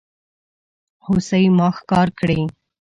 هوسۍ 1.05 1.45
ما 1.57 1.67
ښکار 1.77 2.07
کړي 2.19 2.41